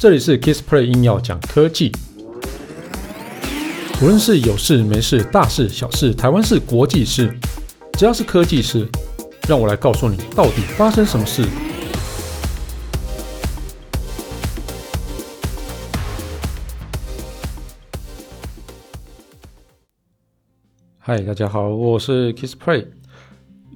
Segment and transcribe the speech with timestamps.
[0.00, 1.92] 这里是 Kissplay 硬要讲科技。
[4.02, 7.32] 无论是有事没事、大事小事、台湾事、国际事，
[7.92, 8.88] 只要是科技事，
[9.48, 11.44] 让我来告诉你到底发生什么事。
[20.98, 22.88] 嗨，大家好，我是 Kissplay。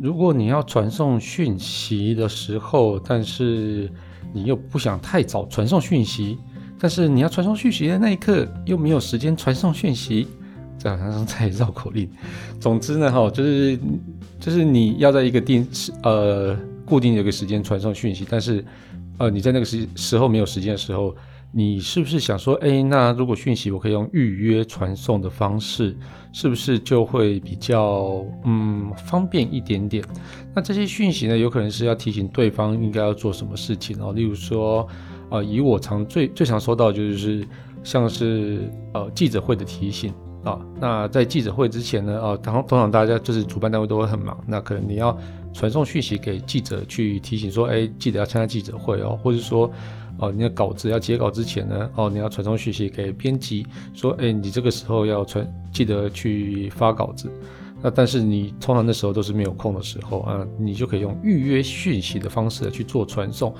[0.00, 3.90] 如果你要传送讯息的时候，但是
[4.32, 6.38] 你又不想太早传送讯息，
[6.78, 10.26] 但是你要传送讯息的那一刻又没有时间传送讯息，
[10.78, 12.08] 这好像在绕口令。
[12.60, 13.78] 总之呢，哈，就是
[14.38, 18.64] 就是你要在一个定时呃固定的一个时间传送讯息，但是
[19.18, 21.14] 呃你在那个时时候没有时间的时候。
[21.50, 25.96] 你是不是想说，哎，那如果讯息我可以用预约传送的方式，
[26.30, 30.04] 是不是就会比较嗯方便一点点？
[30.54, 34.12] 那这些讯息呢，有可能是要提醒对方应该要做什么事情哦。
[34.12, 34.86] 例如说，
[35.30, 37.42] 呃，以我常最最常收到就是
[37.82, 40.12] 像是呃记者会的提醒
[40.44, 40.60] 啊。
[40.78, 45.16] 那在记者会之前呢，哦，通通常大家就是主办单位都会很忙，那可能你要
[45.54, 49.70] 传送讯息给记者去提醒说，哎，记得要参加记者会哦，或者说。
[50.18, 57.30] 哦，你的稿子要截稿之前呢，哦，你要传送讯息给编辑，说，哎，你这个时候要传，记得去发稿子。
[57.80, 63.54] 那但是你通常那时候都是没有空的时候啊，你就可以用预约讯息的方式去做传送。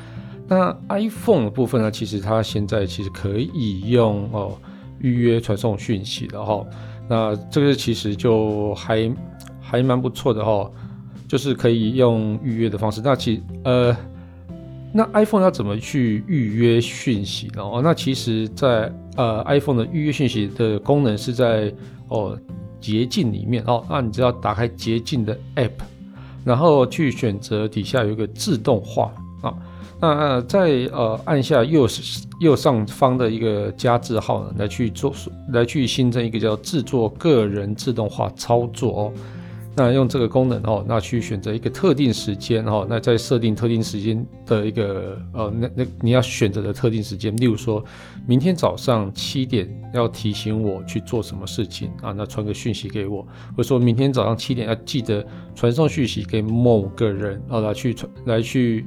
[0.49, 4.59] 那 iPhone 的部分呢，其实它现在其实可以用哦
[4.99, 6.67] 预约传送讯息的哈。
[7.09, 9.09] 那这个其实就还
[9.61, 10.69] 还蛮不错的哈，
[11.29, 13.01] 就是可以用预约的方式。
[13.05, 13.97] 那其呃。
[14.93, 17.63] 那 iPhone 要怎么去预约讯息呢？
[17.63, 21.73] 哦，那其实在，呃 iPhone 的预约讯息的功能是在
[22.09, 22.39] 哦
[22.81, 23.85] 捷径里面哦。
[23.91, 25.73] 那你只要打开捷径的 App，
[26.45, 29.55] 然后去选择底下有一个自动化啊。
[30.01, 31.87] 那在呃按下右
[32.41, 35.13] 右上方的一个加字号呢，来去做
[35.53, 39.13] 来去新增一个叫制作个人自动化操作哦。
[39.79, 47.85] 那用这个功能哦，那去选择一个特定时间哦，那再设定特定时间的一个呃，那那你要选择的特定时间，例如说
[48.27, 53.23] 明天早上七点要提醒我去做什么事情啊，那传个讯息给我，
[53.57, 55.25] 或者说明天早上七点要记得
[55.55, 58.85] 传送讯息给某个人哦，来去传来去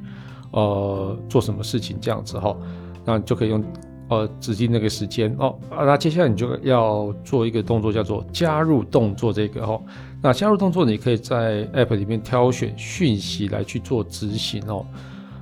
[0.52, 2.54] 呃做什么事情这样子哈，
[3.06, 3.64] 那就可以用
[4.10, 9.82] 呃指定那个时间哦，啊，那接下来你就要做一个动作叫做加入动作这个哈。
[10.22, 14.86] 那加入动作，你可以在 App 里面挑选讯息来去做执行哦。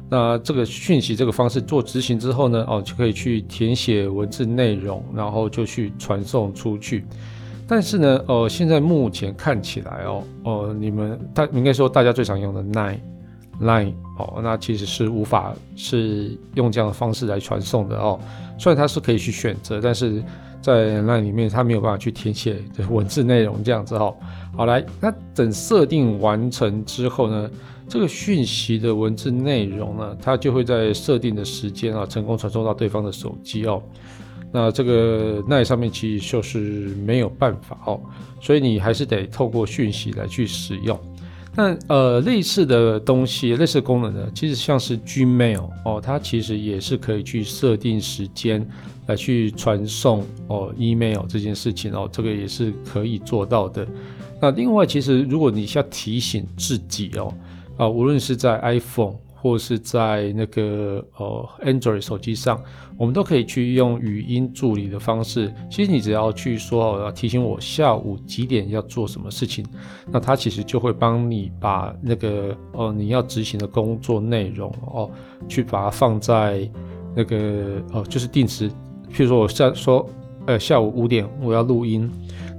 [0.09, 7.06] 那这个讯息这个方式做执行之后呢，哦，就可以去填写文字内容，然后就去传送出去。
[7.67, 13.00] 但是呢，呃，现在目前看起来哦，呃，你们大应该说大家最常用的 Nine
[13.62, 18.20] Line 哦，那其实是无法是用这样的方式来传送的哦。
[18.58, 20.24] 虽然它是可以去选择，但是
[20.62, 22.58] 在 Line 里面它没有办法去填写
[22.90, 24.16] 文字内容这样子哦。
[24.56, 27.50] 好来，那等设定完成之后呢，
[27.88, 33.81] 这个讯息的文字内容呢，它就会在设定的时间啊，成功传送到对方的手机哦。
[34.52, 36.59] 那这个那上面其实就是
[37.06, 38.02] 没有办法哦，
[38.41, 41.00] 所以你还是得透过讯息来去使用。
[41.59, 48.66] 那呃，类似的东西，类似功能呢，其实像是 Gmail 哦，它其实也是可以去设定时间
[49.08, 53.86] 来去传送哦 email 这件事情哦，这个也是可以做到的。
[54.42, 57.34] 那另外，其实如果你需要提醒自己哦，
[57.76, 62.61] 啊，无论是在 iPhone 或是在那个呃 Android 手机上，
[62.97, 65.53] 我们都可以去用语音助理的方式。
[65.72, 69.66] 其实你只要去说哦，提醒我下午几点要做什么事情，
[70.11, 75.09] 那它其实就会帮你把那个哦你要执行的工作内容哦，
[75.47, 76.69] 去把它放在
[77.16, 78.69] 那个哦，就是定时，
[79.11, 80.05] 譬如说我下说
[80.45, 82.11] 呃下午五点我要录音。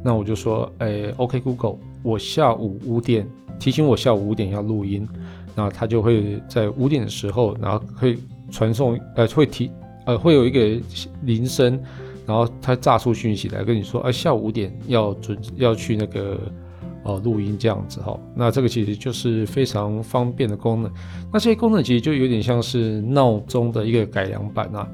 [0.03, 5.07] 那我就说，诶，OK Google，我下午五点提醒我下午五点要录音，
[5.55, 8.19] 那它就会在五点的时候，然后会
[8.51, 9.71] 传送，呃，会提，
[10.07, 10.81] 呃，会有一个
[11.23, 11.81] 铃声，
[12.27, 16.39] 然后它炸出讯息来跟你说，呃，下午五点要准要去那个，
[17.03, 18.19] 哦，录音这样子哈。
[18.35, 20.93] 那这个其实就是非常方便的功能。
[21.33, 24.89] 那这些功能其实就有点像是闹钟的一个改良版啊。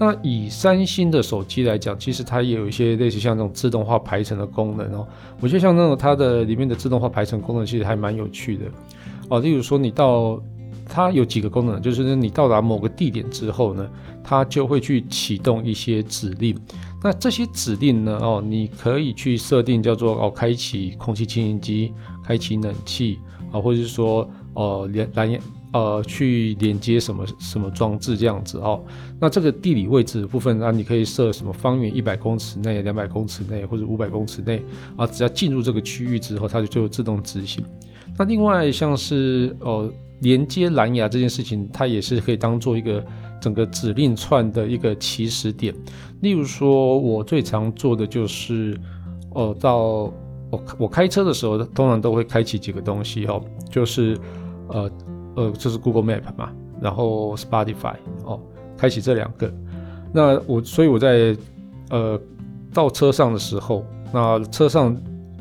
[0.00, 5.04] 那以三星的手机来讲，其实它也有一些类似像这种自动化排程的功能哦。
[5.40, 8.66] 我觉得像那种它的里面的自动化排程功能，其实还蛮有趣的
[9.28, 9.40] 哦。
[9.40, 10.42] 例如说，你到
[10.86, 13.88] 它有几个功能，就是你到达某个地点之后呢，
[14.24, 16.58] 它就会去启动一些指令。
[17.02, 21.92] 那这些指令呢，哦，你可以去设定叫做哦，开启空气清新机，
[22.24, 23.18] 开启冷气
[23.52, 25.38] 啊，或者是说哦，连蓝牙
[25.72, 28.82] 呃去连接什么什么装置这样子哦。
[29.20, 34.60] 那这个地理位置的部分，那你可以设什么方圆一百公尺内、两百公尺内或者五百公尺内
[34.96, 37.62] 啊，只要进入这个区域之后，它就就自动执行。
[38.18, 39.88] 那另外像是呃
[40.22, 43.04] 连接蓝牙这件事情，它也是可以当做一个
[43.40, 45.72] 整个指令串的一个起始点。
[46.20, 48.76] 例如说，我最常做的就是，
[49.36, 49.78] 呃，到
[50.50, 54.18] 我我开车的时候，通常都会开启几个东西哦，就是
[54.66, 54.90] 呃
[55.36, 56.50] 呃，就是 Google Map 嘛，
[56.80, 57.94] 然后 Spotify
[58.24, 58.40] 哦，
[58.76, 59.48] 开启这两个。
[60.12, 61.36] 那我所以我在
[61.90, 62.20] 呃
[62.74, 65.00] 到车上的时候，那车上。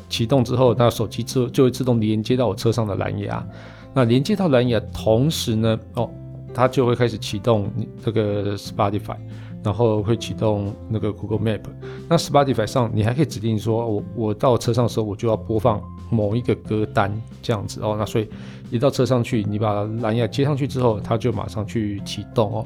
[0.09, 3.45] 启动之后，那手机就就会自动连接到我车上的蓝牙。
[3.93, 6.09] 那连接到蓝牙，同时呢，哦，
[6.53, 7.67] 它就会开始启动
[8.03, 9.15] 这个 Spotify，
[9.63, 11.61] 然后会启动那个 Google Map。
[12.07, 15.81] 那 Spotify 上，你还可以指定说，我我到车上的时候，我就要播放
[16.11, 17.11] 某一个歌单
[17.41, 17.95] 这样子哦。
[17.97, 18.29] 那所以
[18.69, 22.65] 一到车上去，你把蓝牙接上去之后，它就马上去启动哦。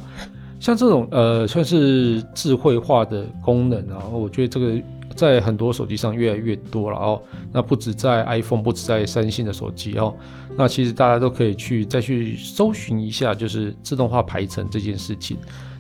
[0.59, 4.81] 像这种呃，算是智慧化的功能啊，我觉得这个。
[5.15, 7.21] 在很多手机上越来越多了哦，
[7.51, 10.15] 那不止在 iPhone，不止在三星的手机哦，
[10.57, 15.37] 那其实大家都可以去再去搜寻一下，就是自动化排程这件事情。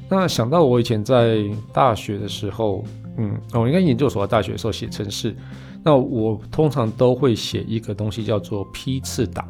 [0.09, 2.83] 那想到我以前在大学的时候，
[3.17, 5.35] 嗯，我应该研究所大学的时候写程式，
[5.83, 9.47] 那我通常都会写一个东西叫做批次档。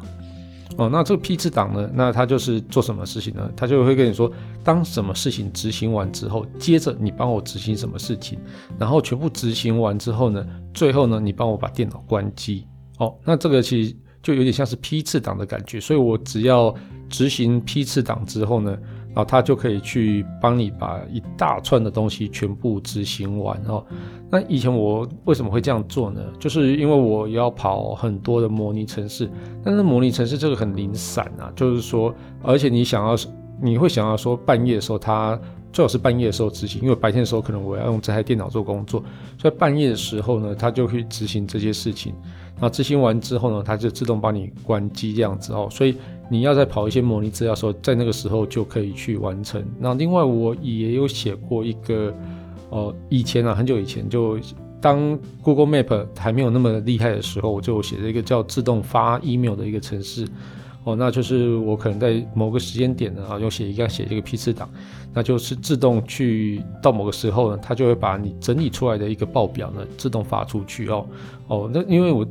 [0.76, 1.90] 哦，那这个批次档呢？
[1.94, 3.50] 那它就是做什么事情呢？
[3.56, 4.30] 它就会跟你说，
[4.64, 8.38] 当什么事情执行完之后，接着你帮我执行什么事情，
[8.78, 12.66] 然后全部执行完之后呢，最后呢，你帮我把电脑关机。
[12.98, 16.74] 哦，那这个其实就有点像是批次档的感觉，所以我只要
[17.08, 18.76] 执行批次档之后呢。
[19.14, 23.84] 然后他就可以去帮你把一大串的东西全部执行完哦。
[24.30, 26.20] 那以前我为什么会这样做呢？
[26.38, 29.30] 就是因为我要跑很多的模拟城市，
[29.62, 33.14] 但是模拟城市这个很零散啊，就是说，而且你想要，
[33.60, 35.38] 你会想要说半夜的时候，它
[35.72, 39.02] 最好是半夜的时候执行，因为白天的时候可能我要用这台电脑做工作，
[39.38, 42.14] 所以半夜的时候呢，它就会执行这些事情。
[42.60, 45.96] 那执行完之后呢，它就自动帮你关机这样子哦，所以。
[46.30, 49.62] 你要再跑一些模拟资料的时候，在那个时候就可以去完成。
[49.78, 52.10] 那另外我也有写过一个，
[52.70, 54.38] 呃，以前啊，很久以前就
[54.80, 60.26] 当 Google Map 还没有那么厉害的时候，我就写了一个叫自动发 email 的一个程式。
[60.84, 64.68] 哦，那就是我可能在某个时间点呢，啊，用写一个写这个批次档，
[65.12, 71.06] 那就是自动去到某个时候呢，它就会把你整理出来的一个报表呢，自动发出去哦。
[71.48, 72.26] 哦，那因为我。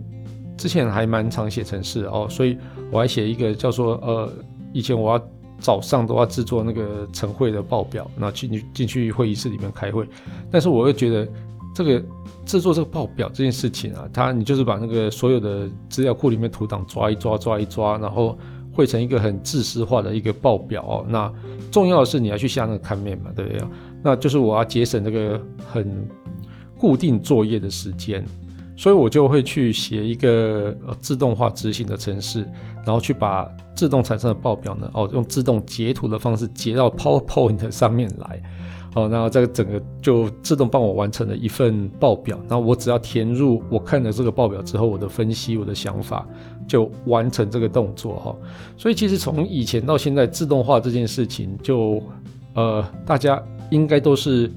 [0.57, 2.55] 之前还蛮常写程式哦，所以
[2.91, 4.31] 我还写一个叫做呃，
[4.73, 5.27] 以前我要
[5.57, 10.07] 早上都要制作那个晨会的报表，然后进去进去会议室里面开会。
[10.51, 11.27] 但是我又觉得
[11.73, 12.03] 这个
[12.51, 18.37] 制作这个报表这件事情啊，它你就是把那个所有的资料库里面图档抓一抓抓一抓，然后
[18.73, 21.05] 汇成一个很自私化的一个报表。
[21.07, 21.31] 那
[21.71, 23.65] 重要的是你要去下那个看面嘛，对不对？
[24.03, 26.05] 那就是我要节省那个很
[26.77, 28.21] 固定作业的时间。
[28.75, 32.41] 所以我就会去写一个呃自动化执行的程式，
[32.83, 38.41] 然后去把自动产生的报表呢，哦，用自动截图的方式截到 PowerPoint 上面来，
[38.93, 42.39] 好，然后这个整个就自动帮我完成了一份报表。
[42.47, 46.27] 然后我只要填入我看了这个报表之后，我的分析、我的想法
[46.67, 48.35] 就完成这个动作哈。
[48.77, 52.01] 所以其实从以前到现在，自动化这件事情就
[52.53, 54.51] 呃大家应该都是。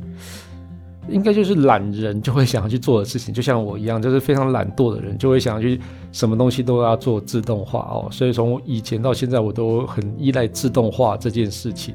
[1.10, 5.78] 应该就是懒人就会想要去做的事情，就像我一样，就是非常懒惰的人，就会想要去
[6.12, 8.08] 什么东西都要做自动化哦。
[8.10, 11.94] 所以从以前到现在，我都很依赖自动化这件事情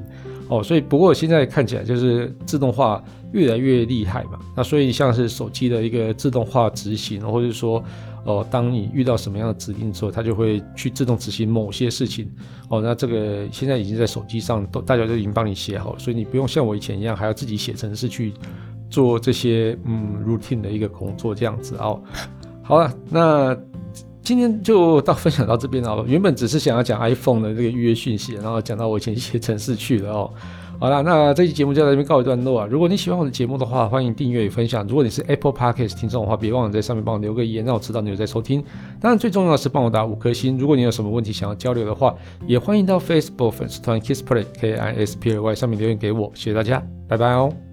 [0.50, 0.62] 哦。
[0.62, 3.01] 所以不过现在看起来就是自动化
[3.32, 4.39] 越来越厉害嘛。
[4.58, 7.82] 那所以像是手机的一个自动化执行，或者说
[8.25, 12.29] 哦，当你遇到什么样的指令之后，它就会去自动执行某些事情
[12.68, 12.82] 哦。
[12.82, 18.34] 那这个现在已经在手机上都大家都已经帮你写好，所以你不用像我以前一样还要自己写程式去。
[18.91, 22.01] 做这些嗯 routine 的一个工作这样子哦，
[22.63, 23.56] 好了，那
[24.22, 26.04] 今天就到分享到这边了。
[26.08, 30.32] 原本只是想要讲 iPhone 的这个预约讯息，然后讲到我以前写程式去了哦。
[30.80, 32.66] 好了，那这期节目就到这边告一段落啊。
[32.66, 34.88] 如果你喜欢我的节目的话，欢迎订阅与分享。
[34.88, 38.64] 如果你是 Apple Podcast 听众的话，别忘了在上面帮我留个言，让我知道你有在收听。
[39.02, 40.58] 当然，最重要的是帮我打五颗星。
[40.58, 42.16] 如果你有什么问题想要交流的话，
[42.48, 46.32] 也欢迎到 Facebook 粉丝团 Kisplay K I S P L Y 上面留言给我。
[46.34, 47.69] 谢谢大家，拜拜哦。